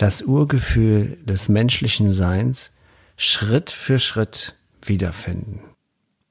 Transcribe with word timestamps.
das 0.00 0.22
Urgefühl 0.22 1.18
des 1.24 1.50
menschlichen 1.50 2.08
Seins 2.08 2.72
Schritt 3.18 3.70
für 3.70 3.98
Schritt 3.98 4.54
wiederfinden. 4.82 5.60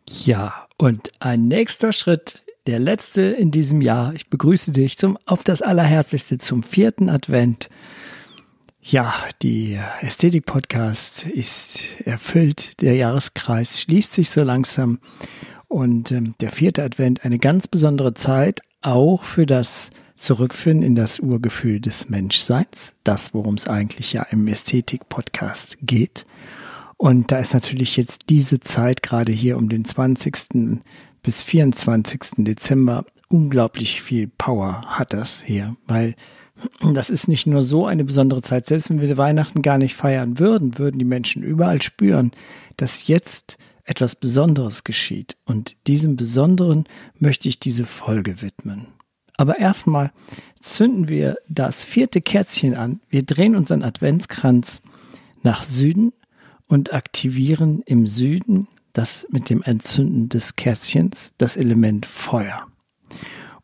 Ja, 0.07 0.67
und 0.77 1.09
ein 1.19 1.47
nächster 1.47 1.93
Schritt, 1.93 2.41
der 2.65 2.79
letzte 2.79 3.21
in 3.21 3.51
diesem 3.51 3.81
Jahr. 3.81 4.15
Ich 4.15 4.27
begrüße 4.27 4.71
dich 4.71 4.97
zum, 4.97 5.19
auf 5.27 5.43
das 5.43 5.61
Allerherzlichste 5.61 6.39
zum 6.39 6.63
vierten 6.63 7.09
Advent. 7.09 7.69
Ja, 8.81 9.13
die 9.43 9.79
Ästhetik-Podcast 10.01 11.27
ist 11.27 12.01
erfüllt, 12.05 12.81
der 12.81 12.95
Jahreskreis 12.95 13.81
schließt 13.81 14.13
sich 14.13 14.31
so 14.31 14.41
langsam 14.41 14.98
und 15.67 16.11
ähm, 16.11 16.33
der 16.41 16.49
vierte 16.49 16.81
Advent 16.81 17.23
eine 17.23 17.37
ganz 17.37 17.67
besondere 17.67 18.15
Zeit, 18.15 18.61
auch 18.81 19.26
für 19.26 19.45
das 19.45 19.91
Zurückführen 20.20 20.84
in 20.84 20.95
das 20.95 21.20
Urgefühl 21.20 21.79
des 21.79 22.09
Menschseins, 22.09 22.95
das, 23.03 23.34
worum 23.34 23.55
es 23.55 23.67
eigentlich 23.67 24.13
ja 24.13 24.23
im 24.23 24.48
Ästhetik-Podcast 24.48 25.77
geht. 25.81 26.26
Und 26.98 27.31
da 27.31 27.39
ist 27.39 27.53
natürlich 27.53 27.95
jetzt 27.95 28.29
diese 28.29 28.59
Zeit 28.59 29.01
gerade 29.01 29.31
hier 29.31 29.57
um 29.57 29.70
den 29.70 29.85
20. 29.85 30.81
bis 31.23 31.43
24. 31.43 32.20
Dezember 32.39 33.05
unglaublich 33.29 34.01
viel 34.01 34.27
Power 34.27 34.81
hat 34.85 35.13
das 35.13 35.41
hier, 35.41 35.77
weil 35.87 36.15
das 36.93 37.09
ist 37.09 37.27
nicht 37.27 37.48
nur 37.48 37.61
so 37.61 37.85
eine 37.85 38.04
besondere 38.04 38.41
Zeit. 38.41 38.67
Selbst 38.67 38.89
wenn 38.89 38.99
wir 38.99 39.17
Weihnachten 39.17 39.61
gar 39.61 39.77
nicht 39.77 39.95
feiern 39.95 40.39
würden, 40.39 40.77
würden 40.77 40.99
die 40.99 41.05
Menschen 41.05 41.41
überall 41.41 41.81
spüren, 41.81 42.31
dass 42.76 43.07
jetzt 43.07 43.57
etwas 43.85 44.15
Besonderes 44.15 44.83
geschieht. 44.83 45.37
Und 45.45 45.77
diesem 45.87 46.15
Besonderen 46.15 46.83
möchte 47.17 47.48
ich 47.48 47.59
diese 47.59 47.85
Folge 47.85 48.41
widmen. 48.41 48.87
Aber 49.40 49.57
erstmal 49.57 50.12
zünden 50.59 51.07
wir 51.07 51.37
das 51.48 51.85
vierte 51.85 52.20
Kerzchen 52.20 52.76
an. 52.76 52.99
Wir 53.09 53.23
drehen 53.23 53.55
unseren 53.55 53.84
Adventskranz 53.84 54.82
nach 55.43 55.63
Süden 55.63 56.12
und 56.68 56.91
aktivieren 56.91 57.82
im 57.85 58.05
Süden 58.05 58.67
das 58.91 59.26
mit 59.29 59.49
dem 59.49 59.63
Entzünden 59.63 60.27
des 60.27 60.57
Kerzchens 60.57 61.32
das 61.37 61.55
Element 61.55 62.05
Feuer. 62.05 62.67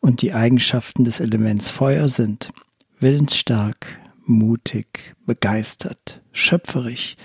Und 0.00 0.22
die 0.22 0.32
Eigenschaften 0.32 1.04
des 1.04 1.20
Elements 1.20 1.70
Feuer 1.70 2.08
sind 2.08 2.52
willensstark, 2.98 3.86
mutig, 4.24 5.14
begeistert, 5.26 6.22
schöpferisch, 6.32 7.16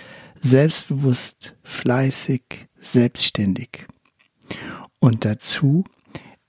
selbstbewusst, 0.42 1.56
fleißig, 1.64 2.68
selbstständig. 2.78 3.88
Und 5.00 5.24
dazu 5.24 5.86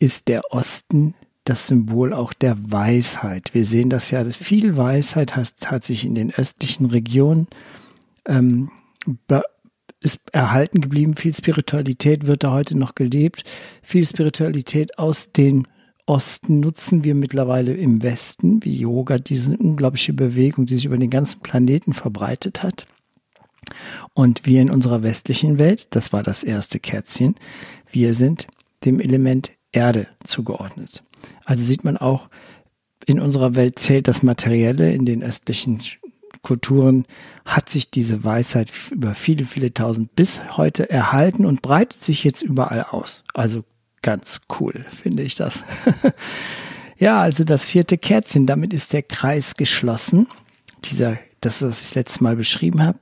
ist 0.01 0.27
der 0.27 0.43
Osten 0.51 1.15
das 1.45 1.67
Symbol 1.67 2.13
auch 2.13 2.33
der 2.33 2.57
Weisheit. 2.71 3.55
Wir 3.55 3.65
sehen 3.65 3.91
das 3.91 4.11
ja, 4.11 4.23
dass 4.23 4.37
viel 4.37 4.77
Weisheit 4.77 5.37
hat, 5.37 5.53
hat 5.67 5.85
sich 5.85 6.05
in 6.05 6.15
den 6.15 6.33
östlichen 6.33 6.87
Regionen 6.87 7.49
ähm, 8.27 8.71
ist 10.01 10.21
erhalten 10.33 10.81
geblieben. 10.81 11.15
Viel 11.15 11.35
Spiritualität 11.35 12.27
wird 12.27 12.45
da 12.45 12.53
heute 12.53 12.77
noch 12.77 12.95
gelebt. 12.95 13.45
Viel 13.83 14.07
Spiritualität 14.07 14.99
aus 14.99 15.33
den 15.33 15.67
Osten 16.07 16.61
nutzen 16.61 17.05
wir 17.05 17.15
mittlerweile 17.15 17.75
im 17.75 18.03
Westen, 18.03 18.65
wie 18.65 18.77
Yoga, 18.77 19.19
diese 19.19 19.57
unglaubliche 19.57 20.13
Bewegung, 20.13 20.67
die 20.67 20.75
sich 20.75 20.85
über 20.85 20.99
den 20.99 21.11
ganzen 21.11 21.41
Planeten 21.41 21.93
verbreitet 21.93 22.63
hat. 22.63 22.87
Und 24.13 24.45
wir 24.45 24.61
in 24.61 24.71
unserer 24.71 25.03
westlichen 25.03 25.59
Welt, 25.59 25.87
das 25.91 26.13
war 26.13 26.23
das 26.23 26.43
erste 26.43 26.81
Kerzchen, 26.81 27.37
wir 27.91 28.15
sind 28.15 28.49
dem 28.85 29.01
Element 29.01 29.53
Erde 29.73 30.07
zugeordnet. 30.25 31.03
Also 31.45 31.63
sieht 31.63 31.85
man 31.85 31.97
auch, 31.97 32.29
in 33.07 33.21
unserer 33.21 33.55
Welt 33.55 33.79
zählt 33.79 34.07
das 34.09 34.23
Materielle, 34.23 34.93
in 34.93 35.05
den 35.05 35.23
östlichen 35.23 35.81
Kulturen 36.43 37.07
hat 37.45 37.69
sich 37.69 37.91
diese 37.91 38.25
Weisheit 38.25 38.71
über 38.91 39.15
viele, 39.15 39.45
viele 39.45 39.73
tausend 39.73 40.15
bis 40.17 40.41
heute 40.57 40.91
erhalten 40.91 41.47
und 41.47 41.63
breitet 41.63 42.03
sich 42.03 42.25
jetzt 42.25 42.43
überall 42.43 42.85
aus. 42.91 43.23
Also 43.33 43.65
ganz 44.03 44.41
cool, 44.61 44.85
finde 44.91 45.23
ich 45.23 45.37
das. 45.37 45.63
ja, 46.99 47.21
also 47.21 47.45
das 47.45 47.67
vierte 47.67 47.97
Kerzchen, 47.97 48.47
damit 48.47 48.73
ist 48.73 48.93
der 48.93 49.03
Kreis 49.03 49.55
geschlossen. 49.55 50.27
Dieser, 50.85 51.19
das, 51.41 51.63
was 51.63 51.81
ich 51.81 51.89
das 51.89 51.95
letzte 51.95 52.25
Mal 52.25 52.37
beschrieben 52.37 52.83
habe, 52.83 52.99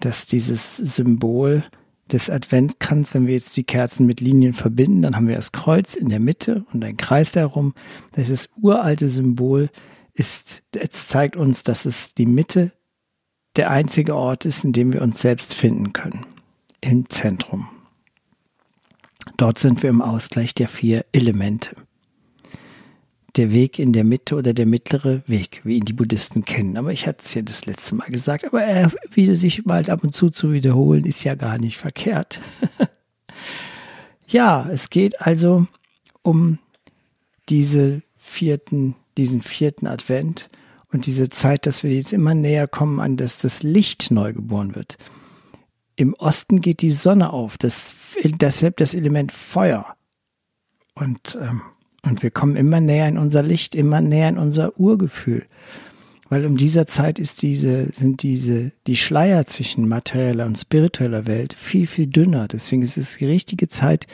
dass 0.00 0.26
dieses 0.26 0.76
Symbol 0.76 1.64
des 2.12 2.30
Adventkranz, 2.30 3.14
wenn 3.14 3.26
wir 3.26 3.34
jetzt 3.34 3.56
die 3.56 3.64
Kerzen 3.64 4.06
mit 4.06 4.20
Linien 4.20 4.52
verbinden, 4.52 5.02
dann 5.02 5.16
haben 5.16 5.28
wir 5.28 5.36
das 5.36 5.52
Kreuz 5.52 5.94
in 5.94 6.08
der 6.08 6.20
Mitte 6.20 6.64
und 6.72 6.84
ein 6.84 6.96
Kreis 6.96 7.32
darum. 7.32 7.74
Das 8.12 8.28
ist 8.28 8.50
uralte 8.60 9.08
Symbol 9.08 9.70
ist, 10.18 10.64
es 10.76 11.06
zeigt 11.06 11.36
uns, 11.36 11.62
dass 11.62 11.84
es 11.84 12.12
die 12.14 12.26
Mitte 12.26 12.72
der 13.56 13.70
einzige 13.70 14.16
Ort 14.16 14.44
ist, 14.44 14.64
in 14.64 14.72
dem 14.72 14.92
wir 14.92 15.02
uns 15.02 15.20
selbst 15.20 15.54
finden 15.54 15.92
können. 15.92 16.26
Im 16.80 17.08
Zentrum. 17.08 17.68
Dort 19.36 19.58
sind 19.58 19.82
wir 19.82 19.90
im 19.90 20.02
Ausgleich 20.02 20.54
der 20.54 20.68
vier 20.68 21.04
Elemente. 21.12 21.76
Der 23.38 23.52
Weg 23.52 23.78
in 23.78 23.92
der 23.92 24.02
Mitte 24.02 24.34
oder 24.34 24.52
der 24.52 24.66
mittlere 24.66 25.22
Weg, 25.28 25.60
wie 25.62 25.76
ihn 25.76 25.84
die 25.84 25.92
Buddhisten 25.92 26.44
kennen. 26.44 26.76
Aber 26.76 26.92
ich 26.92 27.06
hatte 27.06 27.22
es 27.24 27.34
ja 27.34 27.42
das 27.42 27.66
letzte 27.66 27.94
Mal 27.94 28.10
gesagt. 28.10 28.44
Aber 28.44 28.64
er 28.64 28.90
wieder 29.12 29.36
sich 29.36 29.64
mal 29.64 29.88
ab 29.88 30.02
und 30.02 30.12
zu 30.12 30.28
zu 30.28 30.52
wiederholen, 30.52 31.04
ist 31.04 31.22
ja 31.22 31.36
gar 31.36 31.56
nicht 31.56 31.78
verkehrt. 31.78 32.40
ja, 34.26 34.68
es 34.68 34.90
geht 34.90 35.20
also 35.20 35.68
um 36.22 36.58
diese 37.48 38.02
vierten, 38.16 38.96
diesen 39.16 39.40
vierten 39.40 39.86
Advent 39.86 40.50
und 40.90 41.06
diese 41.06 41.30
Zeit, 41.30 41.64
dass 41.66 41.84
wir 41.84 41.94
jetzt 41.94 42.12
immer 42.12 42.34
näher 42.34 42.66
kommen 42.66 42.98
an 42.98 43.16
das, 43.16 43.38
das 43.38 43.62
Licht 43.62 44.10
neu 44.10 44.32
geboren 44.32 44.74
wird. 44.74 44.98
Im 45.94 46.12
Osten 46.14 46.60
geht 46.60 46.82
die 46.82 46.90
Sonne 46.90 47.32
auf, 47.32 47.56
das, 47.56 47.94
deshalb 48.20 48.78
das 48.78 48.94
Element 48.94 49.30
Feuer. 49.30 49.94
Und, 50.94 51.38
ähm, 51.40 51.62
und 52.02 52.22
wir 52.22 52.30
kommen 52.30 52.56
immer 52.56 52.80
näher 52.80 53.08
in 53.08 53.18
unser 53.18 53.42
Licht, 53.42 53.74
immer 53.74 54.00
näher 54.00 54.28
in 54.28 54.38
unser 54.38 54.78
Urgefühl. 54.78 55.44
Weil 56.28 56.44
um 56.44 56.56
dieser 56.56 56.86
Zeit 56.86 57.18
ist 57.18 57.42
diese, 57.42 57.88
sind 57.92 58.22
diese, 58.22 58.72
die 58.86 58.96
Schleier 58.96 59.46
zwischen 59.46 59.88
materieller 59.88 60.44
und 60.44 60.58
spiritueller 60.58 61.26
Welt 61.26 61.54
viel, 61.54 61.86
viel 61.86 62.06
dünner. 62.06 62.48
Deswegen 62.48 62.82
ist 62.82 62.98
es 62.98 63.16
die 63.16 63.24
richtige 63.24 63.68
Zeit 63.68 64.06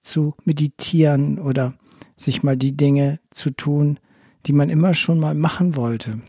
zu 0.00 0.34
meditieren 0.44 1.38
oder 1.38 1.74
sich 2.16 2.42
mal 2.42 2.56
die 2.56 2.76
Dinge 2.76 3.20
zu 3.30 3.50
tun, 3.50 3.98
die 4.46 4.52
man 4.52 4.68
immer 4.68 4.94
schon 4.94 5.20
mal 5.20 5.34
machen 5.34 5.76
wollte. 5.76 6.20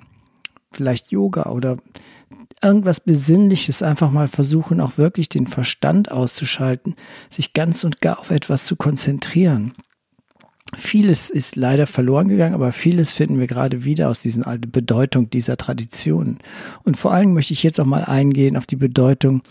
Vielleicht 0.71 1.11
Yoga 1.11 1.49
oder 1.49 1.77
irgendwas 2.61 2.99
Besinnliches 2.99 3.81
einfach 3.81 4.11
mal 4.11 4.27
versuchen, 4.27 4.79
auch 4.79 4.97
wirklich 4.97 5.27
den 5.27 5.47
Verstand 5.47 6.11
auszuschalten, 6.11 6.95
sich 7.29 7.53
ganz 7.53 7.83
und 7.83 8.01
gar 8.01 8.19
auf 8.19 8.29
etwas 8.29 8.65
zu 8.65 8.75
konzentrieren. 8.75 9.73
Vieles 10.77 11.29
ist 11.29 11.57
leider 11.57 11.85
verloren 11.85 12.29
gegangen, 12.29 12.53
aber 12.53 12.71
vieles 12.71 13.11
finden 13.11 13.39
wir 13.39 13.47
gerade 13.47 13.83
wieder 13.83 14.09
aus 14.09 14.21
diesen 14.21 14.43
alten 14.43 14.71
Bedeutung 14.71 15.29
dieser 15.29 15.57
Traditionen. 15.57 16.39
Und 16.83 16.95
vor 16.95 17.11
allem 17.11 17.33
möchte 17.33 17.53
ich 17.53 17.63
jetzt 17.63 17.79
auch 17.79 17.85
mal 17.85 18.05
eingehen 18.05 18.55
auf 18.55 18.65
die 18.65 18.77
Bedeutung 18.77 19.41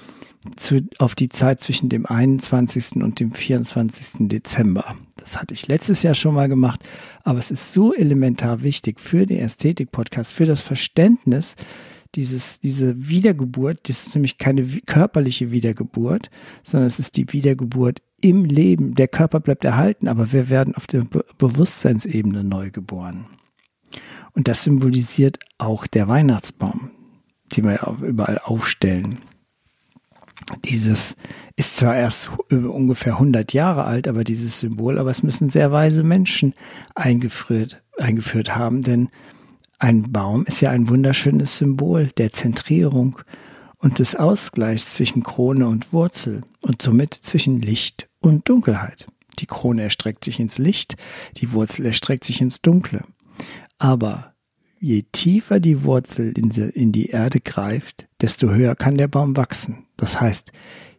zu, 0.56 0.80
auf 0.98 1.14
die 1.14 1.28
Zeit 1.28 1.60
zwischen 1.60 1.90
dem 1.90 2.06
21. 2.06 2.96
und 2.96 3.20
dem 3.20 3.32
24. 3.32 4.28
Dezember. 4.28 4.96
Das 5.16 5.38
hatte 5.38 5.52
ich 5.52 5.68
letztes 5.68 6.02
Jahr 6.02 6.14
schon 6.14 6.34
mal 6.34 6.48
gemacht, 6.48 6.80
aber 7.22 7.38
es 7.38 7.50
ist 7.50 7.74
so 7.74 7.94
elementar 7.94 8.62
wichtig 8.62 8.98
für 8.98 9.26
den 9.26 9.40
Ästhetik-Podcast, 9.40 10.32
für 10.32 10.46
das 10.46 10.62
Verständnis 10.62 11.56
dieses, 12.14 12.60
diese 12.60 13.08
Wiedergeburt, 13.08 13.88
das 13.88 14.06
ist 14.06 14.14
nämlich 14.14 14.38
keine 14.38 14.64
körperliche 14.86 15.52
Wiedergeburt, 15.52 16.30
sondern 16.64 16.86
es 16.86 16.98
ist 16.98 17.16
die 17.16 17.32
Wiedergeburt 17.32 18.00
im 18.20 18.44
Leben. 18.44 18.94
Der 18.94 19.08
Körper 19.08 19.40
bleibt 19.40 19.64
erhalten, 19.64 20.08
aber 20.08 20.32
wir 20.32 20.48
werden 20.48 20.74
auf 20.74 20.86
der 20.86 21.02
Be 21.02 21.24
Bewusstseinsebene 21.38 22.44
neu 22.44 22.70
geboren. 22.70 23.26
Und 24.32 24.48
das 24.48 24.64
symbolisiert 24.64 25.38
auch 25.58 25.86
der 25.86 26.08
Weihnachtsbaum, 26.08 26.90
den 27.56 27.64
wir 27.64 27.96
überall 28.02 28.38
aufstellen. 28.38 29.18
Dieses 30.64 31.16
ist 31.56 31.76
zwar 31.76 31.96
erst 31.96 32.30
ungefähr 32.50 33.14
100 33.14 33.52
Jahre 33.52 33.84
alt, 33.84 34.08
aber 34.08 34.24
dieses 34.24 34.60
Symbol, 34.60 34.98
aber 34.98 35.10
es 35.10 35.22
müssen 35.22 35.50
sehr 35.50 35.70
weise 35.72 36.02
Menschen 36.02 36.54
eingeführt, 36.94 37.82
eingeführt 37.98 38.56
haben, 38.56 38.82
denn 38.82 39.10
Ein 39.82 40.12
Baum 40.12 40.44
ist 40.44 40.60
ja 40.60 40.70
ein 40.70 40.90
wunderschönes 40.90 41.56
Symbol 41.56 42.08
der 42.18 42.32
Zentrierung 42.32 43.18
und 43.78 43.98
des 43.98 44.14
Ausgleichs 44.14 44.94
zwischen 44.94 45.22
Krone 45.22 45.68
und 45.68 45.94
Wurzel 45.94 46.42
und 46.60 46.82
somit 46.82 47.14
zwischen 47.14 47.62
Licht 47.62 48.09
und 48.20 48.48
Dunkelheit. 48.48 49.06
Die 49.38 49.46
Krone 49.46 49.82
erstreckt 49.82 50.24
sich 50.24 50.40
ins 50.40 50.58
Licht, 50.58 50.96
die 51.36 51.52
Wurzel 51.52 51.86
erstreckt 51.86 52.24
sich 52.24 52.40
ins 52.40 52.60
Dunkle. 52.60 53.02
Aber 53.78 54.34
je 54.78 55.04
tiefer 55.12 55.60
die 55.60 55.84
Wurzel 55.84 56.32
in 56.36 56.92
die, 56.92 57.06
Erde 57.06 57.40
greift, 57.40 58.06
desto 58.20 58.50
höher 58.50 58.74
kann 58.74 58.96
der 58.96 59.08
Baum 59.08 59.36
wachsen. 59.36 59.86
Das 59.96 60.20
heißt, 60.20 60.52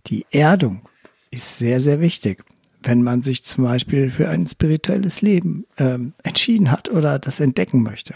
die 0.08 0.26
Erdung 0.32 0.82
ist 1.30 1.60
sehr, 1.60 1.80
sehr 1.80 2.00
wichtig, 2.00 2.44
wenn 2.84 3.04
man 3.04 3.22
sich 3.22 3.44
zum 3.44 3.64
Beispiel 3.64 4.10
für 4.10 4.30
ein 4.30 4.48
spirituelles 4.48 5.22
Leben 5.22 5.66
ähm, 5.78 6.14
entschieden 6.24 6.72
hat 6.72 6.90
oder 6.90 7.20
das 7.20 7.40
entdecken 7.40 7.84
möchte. 7.84 8.16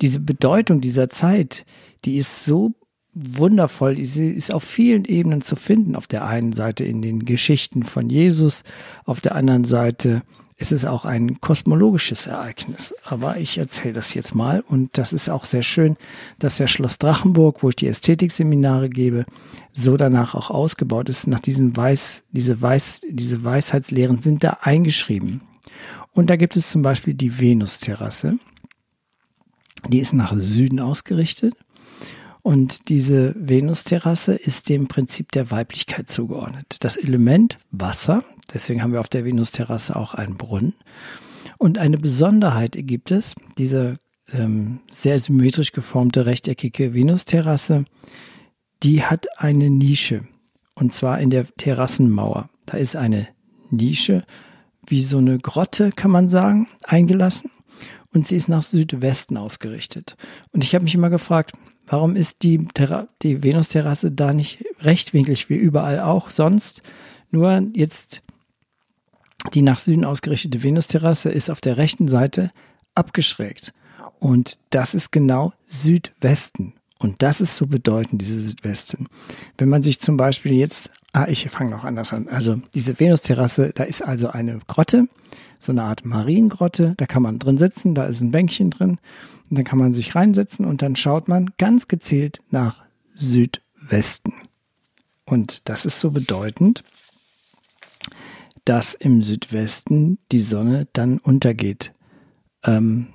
Diese 0.00 0.20
Bedeutung 0.20 0.80
dieser 0.80 1.08
Zeit, 1.08 1.64
die 2.04 2.16
ist 2.16 2.44
so 2.44 2.74
wundervoll. 3.18 4.02
Sie 4.04 4.30
ist 4.30 4.52
auf 4.52 4.62
vielen 4.62 5.04
Ebenen 5.04 5.42
zu 5.42 5.56
finden. 5.56 5.96
Auf 5.96 6.06
der 6.06 6.26
einen 6.26 6.52
Seite 6.52 6.84
in 6.84 7.02
den 7.02 7.24
Geschichten 7.24 7.82
von 7.82 8.08
Jesus, 8.08 8.64
auf 9.04 9.20
der 9.20 9.34
anderen 9.34 9.64
Seite 9.64 10.22
ist 10.56 10.72
es 10.72 10.84
auch 10.84 11.04
ein 11.04 11.40
kosmologisches 11.40 12.26
Ereignis. 12.26 12.92
Aber 13.04 13.36
ich 13.38 13.58
erzähle 13.58 13.92
das 13.94 14.14
jetzt 14.14 14.34
mal 14.34 14.60
und 14.60 14.98
das 14.98 15.12
ist 15.12 15.30
auch 15.30 15.44
sehr 15.44 15.62
schön, 15.62 15.96
dass 16.40 16.56
der 16.56 16.66
Schloss 16.66 16.98
Drachenburg, 16.98 17.62
wo 17.62 17.68
ich 17.68 17.76
die 17.76 17.86
Ästhetikseminare 17.86 18.88
gebe, 18.88 19.24
so 19.72 19.96
danach 19.96 20.34
auch 20.34 20.50
ausgebaut 20.50 21.08
ist. 21.08 21.28
Nach 21.28 21.38
diesen 21.38 21.76
Weiß, 21.76 22.24
diese 22.32 22.60
Weiß, 22.60 23.02
diese 23.08 23.44
Weisheitslehren 23.44 24.18
sind 24.18 24.42
da 24.42 24.58
eingeschrieben. 24.62 25.42
Und 26.12 26.28
da 26.28 26.34
gibt 26.34 26.56
es 26.56 26.70
zum 26.70 26.82
Beispiel 26.82 27.14
die 27.14 27.38
Venus-Terrasse. 27.38 28.38
Die 29.86 30.00
ist 30.00 30.12
nach 30.12 30.34
Süden 30.36 30.80
ausgerichtet 30.80 31.54
und 32.42 32.88
diese 32.88 33.34
Venusterrasse 33.36 34.34
ist 34.34 34.68
dem 34.68 34.88
Prinzip 34.88 35.32
der 35.32 35.50
Weiblichkeit 35.50 36.08
zugeordnet. 36.08 36.76
Das 36.80 36.96
Element 36.96 37.58
Wasser, 37.70 38.24
deswegen 38.52 38.82
haben 38.82 38.92
wir 38.92 39.00
auf 39.00 39.08
der 39.08 39.24
Venusterrasse 39.24 39.96
auch 39.96 40.14
einen 40.14 40.36
Brunnen. 40.36 40.74
Und 41.58 41.78
eine 41.78 41.98
Besonderheit 41.98 42.76
gibt 42.78 43.10
es, 43.10 43.34
diese 43.58 43.98
ähm, 44.32 44.80
sehr 44.90 45.18
symmetrisch 45.18 45.72
geformte 45.72 46.26
rechteckige 46.26 46.94
Venusterrasse, 46.94 47.84
die 48.82 49.02
hat 49.02 49.26
eine 49.38 49.70
Nische. 49.70 50.22
Und 50.74 50.92
zwar 50.92 51.20
in 51.20 51.30
der 51.30 51.46
Terrassenmauer. 51.56 52.48
Da 52.66 52.76
ist 52.76 52.94
eine 52.94 53.28
Nische, 53.70 54.24
wie 54.86 55.02
so 55.02 55.18
eine 55.18 55.38
Grotte, 55.38 55.90
kann 55.90 56.10
man 56.10 56.28
sagen, 56.28 56.68
eingelassen. 56.84 57.50
Und 58.12 58.26
sie 58.26 58.36
ist 58.36 58.48
nach 58.48 58.62
Südwesten 58.62 59.36
ausgerichtet. 59.36 60.16
Und 60.52 60.64
ich 60.64 60.74
habe 60.74 60.84
mich 60.84 60.94
immer 60.94 61.10
gefragt, 61.10 61.56
Warum 61.88 62.16
ist 62.16 62.42
die, 62.42 62.66
Terra 62.66 63.08
die 63.22 63.42
Venusterrasse 63.42 64.10
da 64.10 64.32
nicht 64.32 64.64
rechtwinklig 64.80 65.48
wie 65.48 65.56
überall 65.56 66.00
auch 66.00 66.30
sonst? 66.30 66.82
Nur 67.30 67.66
jetzt 67.72 68.22
die 69.54 69.62
nach 69.62 69.78
Süden 69.78 70.04
ausgerichtete 70.04 70.62
Venusterrasse 70.62 71.30
ist 71.30 71.50
auf 71.50 71.60
der 71.60 71.76
rechten 71.76 72.08
Seite 72.08 72.52
abgeschrägt. 72.94 73.72
Und 74.18 74.58
das 74.70 74.94
ist 74.94 75.12
genau 75.12 75.52
Südwesten. 75.64 76.74
Und 76.98 77.22
das 77.22 77.40
ist 77.40 77.56
so 77.56 77.66
bedeutend, 77.66 78.20
diese 78.22 78.40
Südwesten. 78.40 79.06
Wenn 79.56 79.68
man 79.68 79.82
sich 79.82 80.00
zum 80.00 80.16
Beispiel 80.16 80.52
jetzt, 80.52 80.90
ah, 81.12 81.26
ich 81.28 81.48
fange 81.48 81.70
noch 81.70 81.84
anders 81.84 82.12
an. 82.12 82.28
Also 82.28 82.60
diese 82.74 82.98
Venusterrasse, 82.98 83.72
da 83.74 83.84
ist 83.84 84.02
also 84.02 84.28
eine 84.30 84.58
Grotte, 84.66 85.08
so 85.60 85.72
eine 85.72 85.84
Art 85.84 86.04
Mariengrotte, 86.04 86.94
da 86.96 87.06
kann 87.06 87.22
man 87.22 87.38
drin 87.38 87.58
sitzen, 87.58 87.94
da 87.94 88.06
ist 88.06 88.20
ein 88.20 88.32
Bänkchen 88.32 88.70
drin 88.70 88.98
und 89.48 89.58
dann 89.58 89.64
kann 89.64 89.78
man 89.78 89.92
sich 89.92 90.14
reinsetzen 90.14 90.64
und 90.64 90.82
dann 90.82 90.96
schaut 90.96 91.28
man 91.28 91.50
ganz 91.56 91.88
gezielt 91.88 92.40
nach 92.50 92.82
Südwesten. 93.14 94.32
Und 95.24 95.68
das 95.68 95.84
ist 95.86 96.00
so 96.00 96.10
bedeutend, 96.10 96.84
dass 98.64 98.94
im 98.94 99.22
Südwesten 99.22 100.18
die 100.32 100.40
Sonne 100.40 100.88
dann 100.92 101.18
untergeht. 101.18 101.92
Ähm, 102.64 103.08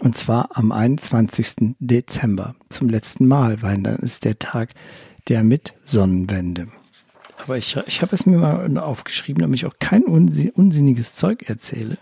und 0.00 0.16
zwar 0.16 0.56
am 0.56 0.72
21. 0.72 1.76
Dezember 1.78 2.54
zum 2.68 2.88
letzten 2.88 3.26
Mal, 3.26 3.62
weil 3.62 3.78
dann 3.78 3.96
ist 3.96 4.24
der 4.24 4.38
Tag 4.38 4.70
der 5.28 5.42
Mitsonnenwende. 5.42 6.68
Aber 7.42 7.58
ich, 7.58 7.76
ich 7.86 8.02
habe 8.02 8.14
es 8.14 8.26
mir 8.26 8.38
mal 8.38 8.78
aufgeschrieben, 8.78 9.42
damit 9.42 9.56
ich 9.56 9.66
auch 9.66 9.78
kein 9.78 10.04
unsinniges 10.04 11.16
Zeug 11.16 11.48
erzähle. 11.48 11.98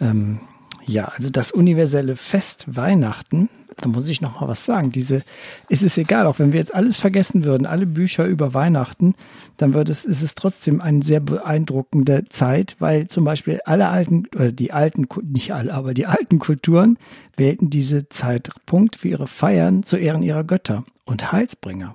Ähm, 0.00 0.40
ja, 0.86 1.06
also 1.06 1.30
das 1.30 1.52
universelle 1.52 2.16
Fest 2.16 2.64
Weihnachten, 2.74 3.48
da 3.80 3.88
muss 3.88 4.08
ich 4.08 4.20
noch 4.20 4.40
mal 4.40 4.48
was 4.48 4.64
sagen. 4.64 4.92
Diese 4.92 5.22
ist 5.68 5.82
es 5.82 5.96
egal, 5.98 6.26
auch 6.26 6.38
wenn 6.38 6.52
wir 6.52 6.60
jetzt 6.60 6.74
alles 6.74 6.98
vergessen 6.98 7.44
würden, 7.44 7.66
alle 7.66 7.86
Bücher 7.86 8.26
über 8.26 8.54
Weihnachten, 8.54 9.14
dann 9.56 9.74
wird 9.74 9.90
es, 9.90 10.04
ist 10.04 10.22
es 10.22 10.34
trotzdem 10.34 10.80
eine 10.80 11.02
sehr 11.02 11.20
beeindruckende 11.20 12.24
Zeit, 12.28 12.76
weil 12.78 13.08
zum 13.08 13.24
Beispiel 13.24 13.60
alle 13.64 13.88
alten 13.88 14.26
oder 14.34 14.52
die 14.52 14.72
alten, 14.72 15.06
nicht 15.22 15.52
alle, 15.52 15.74
aber 15.74 15.94
die 15.94 16.06
alten 16.06 16.38
Kulturen 16.38 16.98
wählten 17.36 17.70
diese 17.70 18.08
Zeitpunkt 18.08 18.96
für 18.96 19.08
ihre 19.08 19.26
Feiern 19.26 19.82
zu 19.82 19.96
Ehren 19.96 20.22
ihrer 20.22 20.44
Götter 20.44 20.84
und 21.04 21.32
Heilsbringer. 21.32 21.94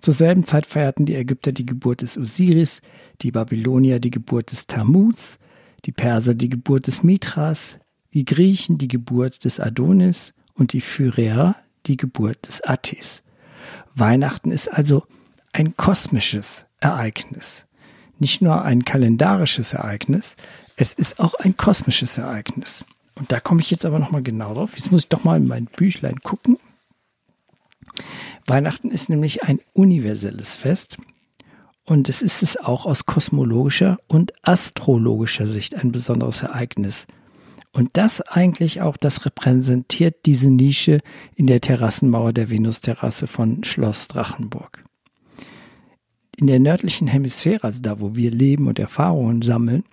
Zur 0.00 0.14
selben 0.14 0.44
Zeit 0.44 0.66
feierten 0.66 1.06
die 1.06 1.14
Ägypter 1.14 1.52
die 1.52 1.66
Geburt 1.66 2.02
des 2.02 2.18
Osiris, 2.18 2.82
die 3.20 3.30
Babylonier 3.30 4.00
die 4.00 4.10
Geburt 4.10 4.50
des 4.50 4.66
Tammuz, 4.66 5.38
die 5.84 5.92
Perser 5.92 6.34
die 6.34 6.48
Geburt 6.48 6.88
des 6.88 7.02
Mithras, 7.02 7.78
die 8.12 8.24
Griechen 8.24 8.78
die 8.78 8.88
Geburt 8.88 9.44
des 9.44 9.60
Adonis 9.60 10.34
und 10.54 10.72
die 10.72 10.80
Phyräer 10.80 11.56
die 11.86 11.96
Geburt 11.96 12.46
des 12.46 12.60
Attis. 12.62 13.22
Weihnachten 13.94 14.50
ist 14.50 14.68
also 14.68 15.04
ein 15.52 15.76
kosmisches 15.76 16.66
Ereignis. 16.80 17.66
Nicht 18.18 18.40
nur 18.42 18.62
ein 18.62 18.84
kalendarisches 18.84 19.72
Ereignis, 19.72 20.36
es 20.76 20.94
ist 20.94 21.18
auch 21.18 21.34
ein 21.34 21.56
kosmisches 21.56 22.18
Ereignis. 22.18 22.84
Und 23.14 23.32
da 23.32 23.40
komme 23.40 23.60
ich 23.60 23.70
jetzt 23.70 23.84
aber 23.84 23.98
nochmal 23.98 24.22
genau 24.22 24.54
drauf. 24.54 24.76
Jetzt 24.76 24.90
muss 24.90 25.02
ich 25.02 25.08
doch 25.08 25.24
mal 25.24 25.36
in 25.36 25.46
mein 25.46 25.66
Büchlein 25.66 26.20
gucken. 26.22 26.58
Weihnachten 28.46 28.90
ist 28.90 29.08
nämlich 29.08 29.44
ein 29.44 29.60
universelles 29.74 30.54
Fest 30.54 30.98
und 31.84 32.08
es 32.08 32.22
ist 32.22 32.42
es 32.42 32.56
auch 32.56 32.86
aus 32.86 33.06
kosmologischer 33.06 33.98
und 34.06 34.32
astrologischer 34.42 35.46
Sicht 35.46 35.74
ein 35.74 35.92
besonderes 35.92 36.42
Ereignis. 36.42 37.06
Und 37.72 37.90
das 37.94 38.20
eigentlich 38.20 38.82
auch, 38.82 38.96
das 38.96 39.24
repräsentiert 39.24 40.26
diese 40.26 40.50
Nische 40.50 41.00
in 41.34 41.46
der 41.46 41.60
Terrassenmauer 41.60 42.32
der 42.32 42.50
Venusterrasse 42.50 43.26
von 43.26 43.64
Schloss 43.64 44.08
Drachenburg. 44.08 44.84
In 46.36 46.46
der 46.46 46.60
nördlichen 46.60 47.08
Hemisphäre, 47.08 47.64
also 47.64 47.80
da, 47.80 48.00
wo 48.00 48.14
wir 48.14 48.30
leben 48.30 48.66
und 48.66 48.78
Erfahrungen 48.78 49.42
sammeln, 49.42 49.84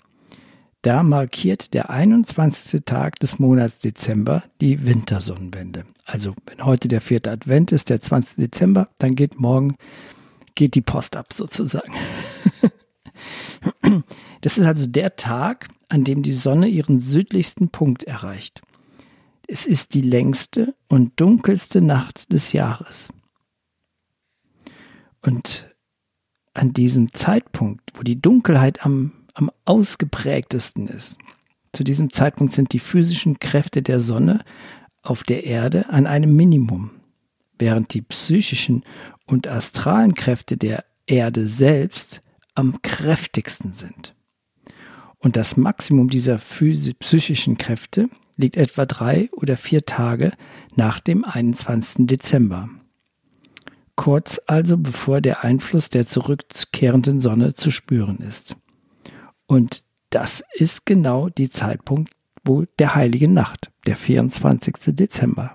da 0.82 1.04
markiert 1.04 1.74
der 1.74 1.90
21. 1.90 2.84
Tag 2.86 3.20
des 3.20 3.40
Monats 3.40 3.80
Dezember 3.80 4.44
die 4.62 4.86
Wintersonnenwende. 4.86 5.86
Also 6.06 6.34
wenn 6.48 6.66
heute 6.66 6.88
der 6.88 7.02
vierte 7.02 7.32
Advent 7.32 7.72
ist, 7.72 7.90
der 7.90 8.00
20. 8.00 8.38
Dezember, 8.38 8.90
dann 8.98 9.16
geht 9.16 9.40
morgen 9.40 9.76
geht 10.56 10.76
die 10.76 10.82
Post 10.82 11.16
ab 11.16 11.34
sozusagen. 11.34 11.94
das 14.42 14.58
ist 14.58 14.66
also 14.66 14.88
der 14.88 15.16
Tag, 15.16 15.70
an 15.90 16.04
dem 16.04 16.22
die 16.24 16.32
Sonne 16.32 16.68
ihren 16.68 17.00
südlichsten 17.00 17.70
Punkt 17.70 18.04
erreicht. 18.04 18.62
Es 19.48 19.66
ist 19.66 19.96
die 19.96 20.02
längste 20.02 20.76
und 20.88 21.20
dunkelste 21.20 21.82
Nacht 21.82 22.32
des 22.32 22.54
Jahres. 22.54 23.10
Und 25.22 25.68
an 26.54 26.74
diesem 26.74 27.14
Zeitpunkt, 27.14 27.92
wo 27.96 28.04
die 28.04 28.22
Dunkelheit 28.22 28.86
am, 28.86 29.14
am 29.34 29.52
ausgeprägtesten 29.66 30.88
ist, 30.88 31.18
zu 31.72 31.84
diesem 31.84 32.10
Zeitpunkt 32.10 32.54
sind 32.54 32.74
die 32.74 32.80
physischen 32.80 33.40
Kräfte 33.40 33.82
der 33.82 34.00
Sonne 34.00 34.44
auf 35.02 35.24
der 35.24 35.44
Erde 35.46 35.90
an 35.90 36.08
einem 36.08 36.36
Minimum, 36.36 36.92
während 37.58 37.94
die 37.94 38.02
psychischen 38.02 38.84
und 39.26 39.48
astralen 39.48 40.14
Kräfte 40.16 40.58
der 40.58 40.86
Erde 41.06 41.48
selbst 41.48 42.22
am 42.56 42.82
kräftigsten 42.82 43.74
sind. 43.74 44.16
Und 45.20 45.36
das 45.36 45.58
Maximum 45.58 46.10
dieser 46.10 46.38
psychischen 46.38 47.58
Kräfte 47.58 48.10
liegt 48.38 48.56
etwa 48.56 48.86
drei 48.86 49.30
oder 49.34 49.58
vier 49.58 49.86
Tage 49.86 50.32
nach 50.76 51.00
dem 51.00 51.26
21. 51.26 52.08
Dezember. 52.08 52.70
Kurz 53.96 54.40
also 54.48 54.78
bevor 54.78 55.20
der 55.20 55.44
Einfluss 55.44 55.90
der 55.90 56.06
zurückkehrenden 56.06 57.20
Sonne 57.20 57.54
zu 57.54 57.70
spüren 57.70 58.20
ist. 58.20 58.56
Und 59.46 59.84
das 60.10 60.42
ist 60.54 60.86
genau 60.86 61.28
die 61.28 61.50
Zeitpunkt, 61.50 62.14
wo 62.46 62.64
der 62.80 62.96
heiligen 62.96 63.34
Nacht, 63.34 63.72
der 63.86 63.98
24. 63.98 64.96
Dezember. 64.96 65.54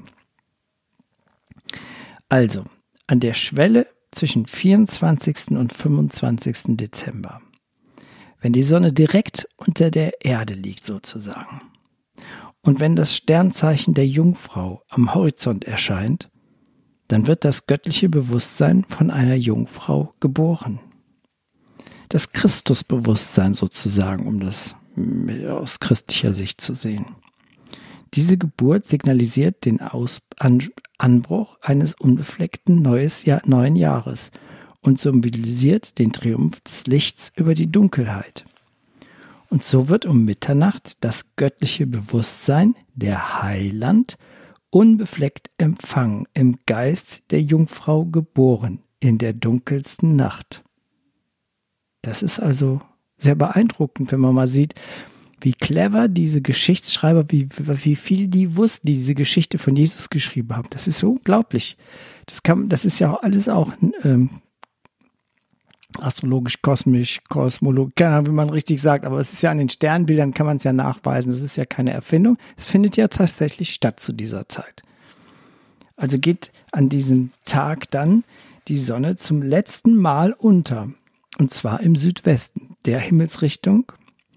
Also, 2.29 2.65
an 3.07 3.21
der 3.21 3.33
Schwelle 3.33 3.87
zwischen 4.13 4.47
24. 4.47 5.53
und 5.53 5.73
25. 5.73 6.77
Dezember 6.77 7.41
wenn 8.45 8.53
die 8.53 8.63
Sonne 8.63 8.93
direkt 8.93 9.49
unter 9.57 9.91
der 9.91 10.23
Erde 10.23 10.53
liegt 10.53 10.85
sozusagen. 10.85 11.63
Und 12.61 12.79
wenn 12.79 12.95
das 12.95 13.17
Sternzeichen 13.17 13.95
der 13.95 14.07
Jungfrau 14.07 14.83
am 14.91 15.15
Horizont 15.15 15.65
erscheint, 15.65 16.29
dann 17.09 17.27
wird 17.27 17.47
das 17.47 17.67
göttliche 17.67 18.11
Bewusstsein 18.11 18.85
von 18.85 19.11
einer 19.11 19.35
Jungfrau 19.35 20.13
geboren. 20.21 20.79
Das 22.11 22.33
Christusbewusstsein 22.33 23.55
sozusagen, 23.55 24.27
um 24.27 24.41
das 24.41 24.77
aus 25.49 25.81
christlicher 25.81 26.35
Sicht 26.35 26.61
zu 26.61 26.75
sehen. 26.75 27.17
Diese 28.13 28.37
Geburt 28.37 28.87
signalisiert 28.87 29.65
den 29.65 29.81
Aus 29.81 30.21
An 30.37 30.63
Anbruch 30.99 31.57
eines 31.63 31.95
unbefleckten 31.95 32.83
neues 32.83 33.25
Jahr 33.25 33.41
neuen 33.47 33.75
Jahres 33.75 34.31
und 34.85 35.01
symbolisiert 35.01 35.99
den 35.99 36.13
Triumph 36.13 36.61
des 36.61 36.87
Lichts 36.87 37.33
über 37.37 37.55
die 37.55 37.71
Dunkelheit. 37.71 38.45
Und 39.49 39.65
so 39.65 39.89
wird 39.89 40.05
um 40.05 40.25
Mitternacht 40.25 40.97
das 41.01 41.25
göttliche 41.37 41.87
Bewusstsein, 41.87 42.75
der 42.95 43.43
Heiland, 43.43 44.19
unbefleckt 44.71 45.51
empfangen, 45.57 46.27
im 46.35 46.59
Geist 46.67 47.23
der 47.31 47.41
Jungfrau 47.41 48.05
geboren, 48.05 48.81
in 49.01 49.19
der 49.19 49.33
dunkelsten 49.33 50.17
Nacht. 50.17 50.63
Das 52.03 52.23
ist 52.23 52.41
also 52.41 52.81
sehr 53.17 53.37
beeindruckend, 53.37 54.13
wenn 54.13 54.21
man 54.21 54.35
mal 54.35 54.49
sieht, 54.49 54.75
wie 55.41 55.53
clever 55.53 56.09
diese 56.09 56.43
Geschichtsschreiber, 56.43 57.27
wie, 57.29 57.49
wie 57.57 57.97
viel 57.97 58.29
die 58.29 58.57
wussten, 58.57 58.87
die 58.87 58.95
diese 58.95 59.15
Geschichte 59.15 59.59
von 59.59 59.77
Jesus 59.77 60.11
geschrieben 60.11 60.55
haben. 60.57 60.69
Das 60.71 60.89
ist 60.89 60.99
so 60.99 61.11
unglaublich. 61.13 61.77
Das 62.27 62.43
kann, 62.43 62.69
das 62.69 62.85
ist 62.85 62.99
ja 62.99 63.15
alles 63.15 63.49
auch 63.49 63.73
ähm, 64.03 64.31
astrologisch, 66.05 66.63
kosmisch, 66.63 67.21
kosmologisch, 67.29 67.95
keine 67.97 68.17
Ahnung, 68.17 68.27
wie 68.27 68.37
man 68.37 68.51
richtig 68.51 68.81
sagt, 68.81 69.05
aber 69.05 69.19
es 69.19 69.33
ist 69.33 69.43
ja 69.43 69.51
an 69.51 69.59
den 69.59 69.69
Sternbildern 69.69 70.35
kann 70.35 70.47
man 70.47 70.59
es 70.59 70.65
ja 70.65 70.73
nachweisen. 70.73 71.33
Das 71.33 71.43
ist 71.43 71.57
ja 71.57 71.65
keine 71.65 71.93
Erfindung. 71.93 72.39
Es 72.57 72.69
findet 72.69 72.97
ja 72.97 73.09
tatsächlich 73.09 73.75
statt 73.75 74.01
zu 74.01 74.13
dieser 74.13 74.49
Zeit. 74.49 74.83
Also 75.97 76.19
geht 76.19 76.53
an 76.73 76.89
diesem 76.89 77.31
Tag 77.45 77.91
dann 77.91 78.25
die 78.69 78.77
Sonne 78.77 79.17
zum 79.17 79.43
letzten 79.43 79.97
Mal 79.97 80.33
unter. 80.33 80.91
Und 81.39 81.53
zwar 81.53 81.81
im 81.81 81.97
Südwesten 81.97 82.77
der 82.85 82.99
Himmelsrichtung, 82.99 83.93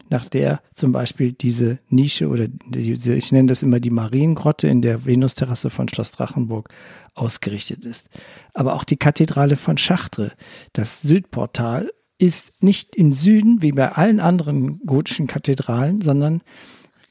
nach 0.10 0.26
der 0.26 0.62
zum 0.76 0.92
Beispiel 0.92 1.34
diese 1.34 1.80
Nische 1.90 2.28
oder 2.28 2.48
diese, 2.48 3.16
ich 3.16 3.32
nenne 3.32 3.48
das 3.48 3.64
immer 3.64 3.80
die 3.80 3.90
Mariengrotte 3.90 4.68
in 4.68 4.82
der 4.82 5.06
Venusterrasse 5.06 5.70
von 5.70 5.88
Schloss 5.88 6.12
Drachenburg 6.12 6.70
ausgerichtet 7.14 7.86
ist. 7.86 8.10
Aber 8.54 8.76
auch 8.76 8.84
die 8.84 8.98
Kathedrale 8.98 9.56
von 9.56 9.76
Chartres, 9.76 10.32
das 10.74 11.02
Südportal, 11.02 11.92
ist 12.20 12.52
nicht 12.62 12.96
im 12.96 13.14
Süden 13.14 13.62
wie 13.62 13.72
bei 13.72 13.92
allen 13.92 14.20
anderen 14.20 14.80
gotischen 14.86 15.28
Kathedralen, 15.28 16.02
sondern 16.02 16.42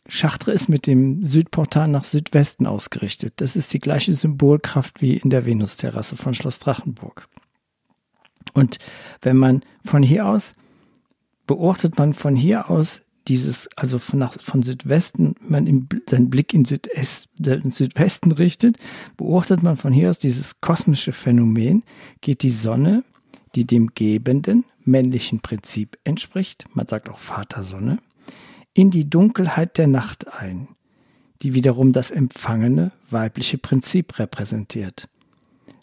Chartres 0.09 0.55
ist 0.55 0.69
mit 0.69 0.87
dem 0.87 1.23
Südportal 1.23 1.89
nach 1.89 2.05
Südwesten 2.05 2.67
ausgerichtet. 2.67 3.35
Das 3.37 3.57
ist 3.57 3.73
die 3.73 3.79
gleiche 3.79 4.15
Symbolkraft 4.15 5.03
wie 5.03 5.17
in 5.17 5.31
der 5.31 5.47
Venusterrasse 5.47 6.17
von 6.17 6.35
Schloss 6.35 6.59
Drachenburg. 6.59 7.29
Und 8.53 8.79
wenn 9.21 9.37
man 9.37 9.63
von 9.85 10.03
hier 10.03 10.27
aus, 10.27 10.55
beobachtet 11.47 11.99
man 11.99 12.15
von 12.15 12.37
hier 12.37 12.71
aus 12.71 13.03
dieses, 13.29 13.69
also 13.77 13.99
von, 13.99 14.21
nach, 14.21 14.41
von 14.41 14.63
Südwesten, 14.63 15.35
man 15.41 15.67
im, 15.67 15.89
seinen 16.09 16.31
Blick 16.31 16.55
in 16.55 16.65
Südest, 16.65 17.29
in 17.45 17.73
Südwesten 17.73 18.33
richtet, 18.33 18.79
beobachtet 19.17 19.63
man 19.63 19.77
von 19.77 19.93
hier 19.93 20.11
aus 20.11 20.19
dieses 20.19 20.61
kosmische 20.61 21.13
Phänomen, 21.13 21.83
geht 22.21 22.43
die 22.43 22.51
Sonne, 22.51 23.05
die 23.55 23.67
dem 23.67 23.93
gebenden 23.95 24.65
männlichen 24.85 25.41
Prinzip 25.41 25.99
entspricht, 26.05 26.67
man 26.75 26.87
sagt 26.87 27.09
auch 27.09 27.19
Vatersonne, 27.19 27.99
in 28.73 28.91
die 28.91 29.09
Dunkelheit 29.09 29.79
der 29.79 29.89
Nacht 29.89 30.33
ein, 30.33 30.69
die 31.43 31.55
wiederum 31.55 31.93
das 31.93 32.11
empfangene 32.11 32.93
weibliche 33.11 33.59
Prinzip 33.59 34.19
repräsentiert, 34.19 35.09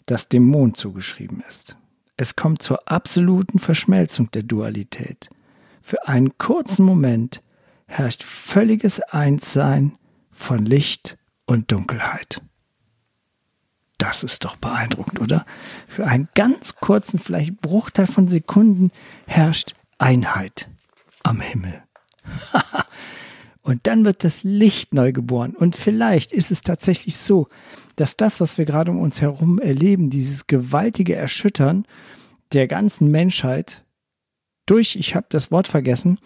das 0.06 0.28
dem 0.28 0.46
Mond 0.46 0.76
zugeschrieben 0.76 1.42
ist. 1.46 1.76
Es 2.16 2.36
kommt 2.36 2.62
zur 2.62 2.88
absoluten 2.88 3.58
Verschmelzung 3.58 4.30
der 4.30 4.44
Dualität. 4.44 5.28
Für 5.86 6.08
einen 6.08 6.38
kurzen 6.38 6.82
Moment 6.86 7.42
herrscht 7.84 8.22
völliges 8.22 9.00
Einssein 9.00 9.98
von 10.30 10.64
Licht 10.64 11.18
und 11.44 11.70
Dunkelheit. 11.72 12.40
Das 13.98 14.22
ist 14.22 14.46
doch 14.46 14.56
beeindruckend, 14.56 15.20
oder? 15.20 15.44
Für 15.86 16.06
einen 16.06 16.30
ganz 16.34 16.76
kurzen, 16.76 17.18
vielleicht 17.18 17.60
Bruchteil 17.60 18.06
von 18.06 18.28
Sekunden 18.28 18.92
herrscht 19.26 19.74
Einheit 19.98 20.70
am 21.22 21.42
Himmel. 21.42 21.82
und 23.62 23.86
dann 23.86 24.06
wird 24.06 24.24
das 24.24 24.42
Licht 24.42 24.94
neu 24.94 25.12
geboren. 25.12 25.54
Und 25.54 25.76
vielleicht 25.76 26.32
ist 26.32 26.50
es 26.50 26.62
tatsächlich 26.62 27.18
so, 27.18 27.46
dass 27.96 28.16
das, 28.16 28.40
was 28.40 28.56
wir 28.56 28.64
gerade 28.64 28.90
um 28.90 28.98
uns 29.00 29.20
herum 29.20 29.58
erleben, 29.58 30.08
dieses 30.08 30.46
gewaltige 30.46 31.14
Erschüttern 31.14 31.84
der 32.54 32.68
ganzen 32.68 33.10
Menschheit 33.10 33.83
durch, 34.66 34.96
ich 34.96 35.14
habe 35.14 35.26
das 35.28 35.50
Wort 35.50 35.68
vergessen, 35.68 36.18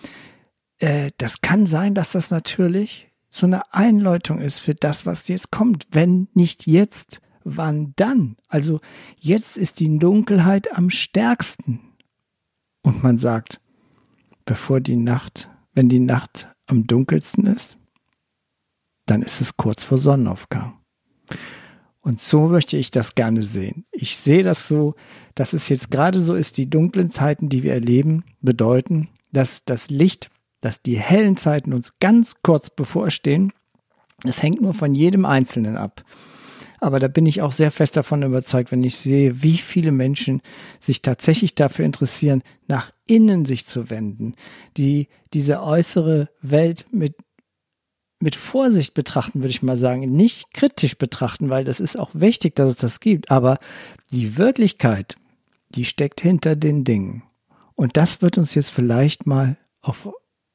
äh, 0.79 1.11
das 1.19 1.41
kann 1.41 1.67
sein, 1.67 1.95
dass 1.95 2.13
das 2.13 2.31
natürlich 2.31 3.11
so 3.31 3.47
eine 3.47 3.73
Einläutung 3.75 4.41
ist 4.41 4.59
für 4.59 4.75
das, 4.75 5.07
was 5.07 5.29
jetzt 5.29 5.51
kommt. 5.51 5.87
Wenn 5.91 6.29
nicht 6.35 6.67
jetzt, 6.67 7.21
wann 7.45 7.93
dann? 7.97 8.37
Also 8.49 8.81
jetzt 9.19 9.57
ist 9.57 9.81
die 9.81 9.99
Dunkelheit 9.99 10.73
am 10.77 10.91
stärksten. 10.91 11.81
Und 12.83 13.03
man 13.03 13.19
sagt, 13.19 13.61
bevor 14.45 14.81
die 14.81 14.97
Nacht, 14.97 15.51
wenn 15.75 15.89
die 15.89 16.01
Nacht 16.01 16.49
am 16.67 16.87
dunkelsten 16.87 17.47
ist, 17.47 17.79
dann 19.07 19.23
ist 19.23 19.41
es 19.41 19.57
kurz 19.57 19.85
vor 19.85 19.99
Sonnenaufgang. 19.99 20.79
Und 22.01 22.21
so 22.21 22.47
möchte 22.47 22.77
ich 22.77 22.91
das 22.91 23.15
gerne 23.15 23.43
sehen. 23.43 23.85
Ich 23.93 24.17
sehe 24.17 24.43
das 24.43 24.69
so, 24.69 24.95
dass 25.35 25.53
es 25.53 25.69
jetzt 25.69 25.91
gerade 25.91 26.21
so 26.21 26.35
ist, 26.35 26.57
die 26.57 26.71
dunklen 26.71 27.11
Zeiten, 27.11 27.49
die 27.49 27.63
wir 27.63 27.73
erleben, 27.73 28.25
bedeuten, 28.41 29.09
dass 29.33 29.65
das 29.65 29.91
Licht, 29.91 30.31
dass 30.61 30.83
die 30.83 30.99
hellen 30.99 31.37
Zeiten 31.37 31.73
uns 31.73 31.99
ganz 31.99 32.37
kurz 32.43 32.71
bevorstehen. 32.71 33.53
Es 34.25 34.43
hängt 34.43 34.61
nur 34.61 34.75
von 34.75 34.95
jedem 34.95 35.25
Einzelnen 35.25 35.77
ab. 35.77 36.05
Aber 36.81 37.01
da 37.01 37.09
bin 37.09 37.27
ich 37.27 37.43
auch 37.43 37.53
sehr 37.53 37.71
fest 37.71 37.97
davon 37.97 38.23
überzeugt, 38.23 38.71
wenn 38.71 38.85
ich 38.85 38.97
sehe, 38.97 39.43
wie 39.43 39.59
viele 39.59 39.91
Menschen 39.91 40.43
sich 40.81 41.03
tatsächlich 41.03 41.55
dafür 41.55 41.85
interessieren, 41.85 42.43
nach 42.69 42.93
innen 43.07 43.45
sich 43.45 43.67
zu 43.67 43.91
wenden, 43.91 44.35
die 44.77 45.09
diese 45.35 45.63
äußere 45.63 46.29
Welt 46.41 46.87
mit 46.93 47.17
mit 48.21 48.37
Vorsicht 48.37 48.95
betrachten, 48.95 49.41
würde 49.41 49.51
ich 49.51 49.63
mal 49.63 49.77
sagen, 49.77 50.01
nicht 50.11 50.53
kritisch 50.53 50.99
betrachten, 50.99 51.51
weil 51.51 51.65
das 51.65 51.81
ist 51.81 51.99
auch 51.99 52.11
wichtig, 52.15 52.57
dass 52.57 52.71
es 52.71 52.77
das 52.77 53.01
gibt. 53.01 53.31
Aber 53.31 53.59
die 54.11 54.39
Wirklichkeit, 54.39 55.17
die 55.71 55.85
steckt 55.85 56.21
hinter 56.21 56.57
den 56.57 56.85
Dingen. 56.85 57.23
Und 57.75 57.97
das 57.97 58.21
wird 58.23 58.39
uns 58.39 58.55
jetzt 58.55 58.71
vielleicht 58.71 59.27
mal 59.27 59.57
auf, 59.81 60.09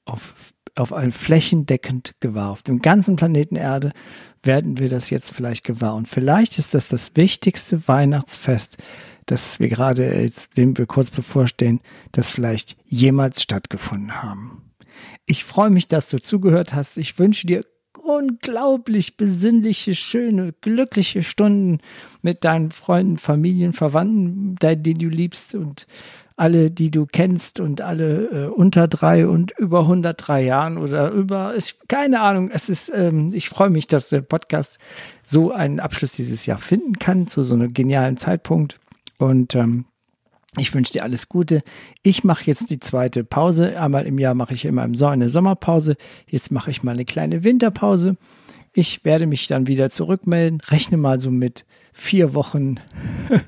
auf, 0.05 0.53
auf 0.75 0.91
ein 0.91 1.11
flächendeckend 1.11 2.15
gewahr. 2.19 2.51
Auf 2.51 2.63
dem 2.63 2.81
ganzen 2.81 3.15
Planeten 3.15 3.55
Erde 3.55 3.93
werden 4.41 4.77
wir 4.77 4.89
das 4.89 5.09
jetzt 5.09 5.33
vielleicht 5.33 5.63
gewahr. 5.63 5.95
Und 5.95 6.09
vielleicht 6.09 6.57
ist 6.57 6.73
das 6.73 6.89
das 6.89 7.11
wichtigste 7.15 7.87
Weihnachtsfest, 7.87 8.77
das 9.25 9.61
wir 9.61 9.69
gerade, 9.69 10.29
dem 10.57 10.77
wir 10.77 10.85
kurz 10.85 11.09
bevorstehen, 11.09 11.79
das 12.11 12.31
vielleicht 12.31 12.75
jemals 12.85 13.41
stattgefunden 13.41 14.21
haben. 14.21 14.72
Ich 15.25 15.43
freue 15.43 15.69
mich, 15.69 15.87
dass 15.87 16.09
du 16.09 16.19
zugehört 16.19 16.73
hast. 16.73 16.97
Ich 16.97 17.17
wünsche 17.19 17.47
dir 17.47 17.65
unglaublich 18.03 19.17
besinnliche, 19.17 19.95
schöne, 19.95 20.53
glückliche 20.61 21.23
Stunden 21.23 21.79
mit 22.21 22.43
deinen 22.43 22.71
Freunden, 22.71 23.17
Familien, 23.17 23.73
Verwandten, 23.73 24.55
die 24.61 24.93
du 24.93 25.07
liebst 25.07 25.55
und 25.55 25.87
alle, 26.35 26.71
die 26.71 26.89
du 26.89 27.05
kennst 27.05 27.59
und 27.59 27.81
alle 27.81 28.25
äh, 28.25 28.47
unter 28.47 28.87
drei 28.87 29.27
und 29.27 29.51
über 29.57 29.81
103 29.81 30.43
Jahren 30.43 30.77
oder 30.77 31.11
über, 31.11 31.55
ich, 31.55 31.75
keine 31.87 32.21
Ahnung. 32.21 32.49
Es 32.51 32.69
ist, 32.69 32.91
ähm, 32.93 33.29
ich 33.33 33.49
freue 33.49 33.69
mich, 33.69 33.87
dass 33.87 34.09
der 34.09 34.21
Podcast 34.21 34.79
so 35.21 35.51
einen 35.51 35.79
Abschluss 35.79 36.13
dieses 36.13 36.45
Jahr 36.45 36.57
finden 36.57 36.97
kann, 36.97 37.27
zu 37.27 37.43
so 37.43 37.53
einem 37.53 37.73
genialen 37.73 38.17
Zeitpunkt. 38.17 38.79
Und 39.19 39.53
ähm, 39.53 39.85
ich 40.57 40.73
wünsche 40.73 40.93
dir 40.93 41.03
alles 41.03 41.29
Gute. 41.29 41.63
Ich 42.03 42.23
mache 42.23 42.45
jetzt 42.45 42.69
die 42.69 42.79
zweite 42.79 43.23
Pause. 43.23 43.79
Einmal 43.79 44.05
im 44.05 44.19
Jahr 44.19 44.35
mache 44.35 44.53
ich 44.53 44.65
immer 44.65 44.83
im 44.83 44.95
Sommer 44.95 45.13
eine 45.13 45.29
Sommerpause. 45.29 45.95
Jetzt 46.27 46.51
mache 46.51 46.71
ich 46.71 46.83
mal 46.83 46.91
eine 46.91 47.05
kleine 47.05 47.43
Winterpause. 47.43 48.17
Ich 48.73 49.03
werde 49.05 49.27
mich 49.27 49.47
dann 49.47 49.67
wieder 49.67 49.89
zurückmelden. 49.89 50.61
Rechne 50.67 50.97
mal 50.97 51.21
so 51.21 51.31
mit 51.31 51.65
vier 51.91 52.33
Wochen. 52.33 52.75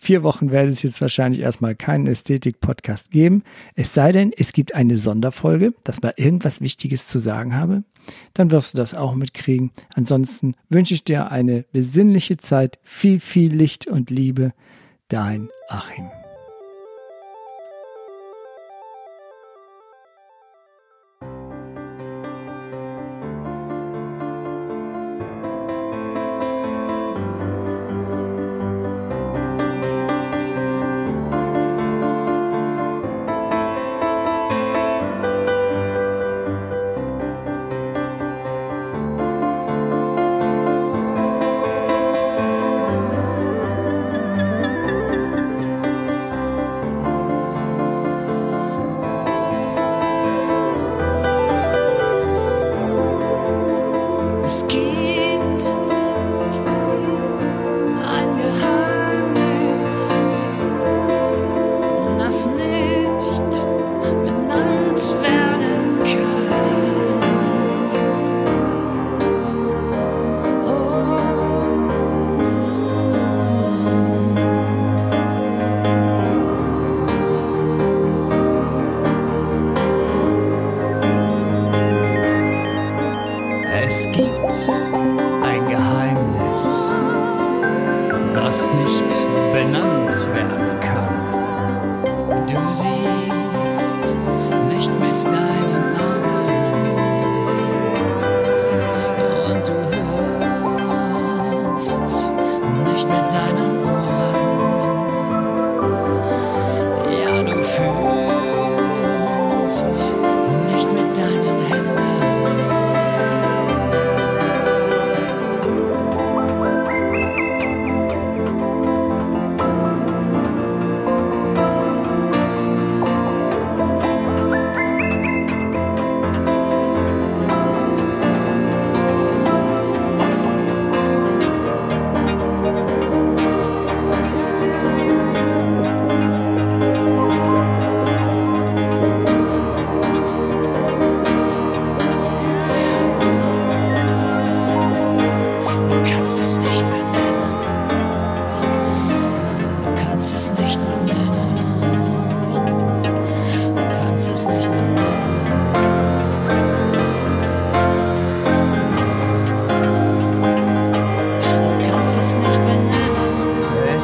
vier 0.00 0.22
Wochen 0.22 0.50
werde 0.50 0.68
es 0.68 0.82
jetzt 0.82 1.00
wahrscheinlich 1.00 1.40
erstmal 1.40 1.74
keinen 1.74 2.06
Ästhetik-Podcast 2.06 3.10
geben. 3.10 3.42
Es 3.74 3.94
sei 3.94 4.12
denn, 4.12 4.32
es 4.36 4.52
gibt 4.52 4.74
eine 4.74 4.96
Sonderfolge, 4.98 5.74
dass 5.84 6.02
mal 6.02 6.14
irgendwas 6.16 6.60
Wichtiges 6.60 7.08
zu 7.08 7.18
sagen 7.18 7.54
habe. 7.54 7.84
Dann 8.34 8.50
wirst 8.50 8.74
du 8.74 8.78
das 8.78 8.94
auch 8.94 9.14
mitkriegen. 9.14 9.72
Ansonsten 9.94 10.54
wünsche 10.68 10.94
ich 10.94 11.04
dir 11.04 11.30
eine 11.30 11.64
besinnliche 11.72 12.36
Zeit, 12.36 12.78
viel, 12.82 13.20
viel 13.20 13.54
Licht 13.54 13.86
und 13.86 14.10
Liebe. 14.10 14.52
Dein 15.08 15.50
Achim. 15.68 16.10
Es 54.46 54.64
gibt. 54.68 55.85
Werden 90.50 90.80
kann. 90.80 92.06
Du 92.46 92.60
siehst 92.72 94.16
nicht 94.68 94.92
mit 95.00 95.24
deinen 95.24 95.75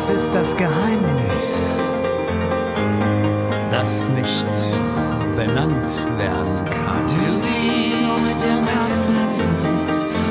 Es 0.05 0.11
ist 0.11 0.35
das 0.35 0.57
Geheimnis, 0.57 1.79
das 3.71 4.09
nicht 4.09 4.47
benannt 5.37 6.09
werden 6.19 6.65
kann. 6.65 7.07
Du 7.07 7.37
siehst 7.37 8.45
im 8.45 8.67
Herzen 8.67 9.15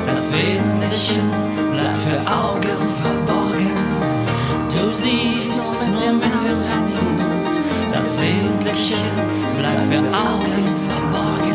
das 0.06 0.30
Wesentliche 0.30 1.20
bleibt 1.72 1.96
für 1.96 2.20
Augen 2.30 2.86
verborgen. 2.86 3.70
Du 4.68 4.92
siehst 4.92 5.54
nur 5.88 5.88
mit 5.88 6.02
dem 6.02 6.20
Herzen 6.20 7.00
das 7.94 8.20
Wesentliche 8.20 8.96
bleibt 9.58 9.82
für 9.84 10.00
Augen 10.14 10.76
verborgen, 10.76 11.51